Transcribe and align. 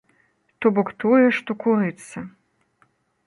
То 0.63 0.69
бок 0.77 0.89
тое, 1.03 1.27
што 1.39 1.57
курыцца. 1.63 2.25